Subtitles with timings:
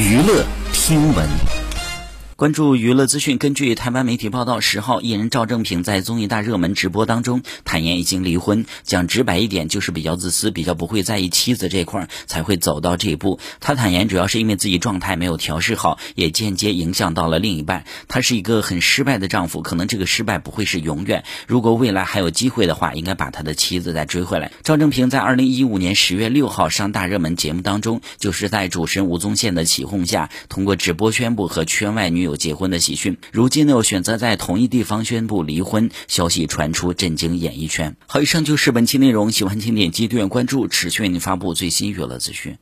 [0.00, 1.59] 娱乐听闻。
[2.40, 3.36] 关注娱乐资讯。
[3.36, 8.64] 根据台湾媒体报道，十号艺人赵正平在综艺大热门直播当中坦言已经离婚。
[8.82, 13.38] 讲直白一点，就是比较自私，比较不会在意妻子这块，才会走到这一步。
[13.60, 17.84] 他坦言，主要是因为自己状态没有调试好，也间接影响到了另一半。
[18.08, 21.24] 他是一个很失败的丈夫，可能这个失败不会是永远。
[21.46, 24.50] 如果未来还有机会的话，应该把他的妻子再追回来。
[24.62, 32.29] 赵正平在二零一五年十月六号上大热门节目当中，就是在主持人吴宗宪的起哄下，通过直播宣布和圈外女友。
[32.30, 37.96] 有结婚的喜讯，如今呢又选择在同一地方宣布离婚，消息传出震惊演艺圈。
[38.06, 42.56] 好，以上就是本期内容，喜欢请点击订阅关注，持续为您发布最新娱乐资讯。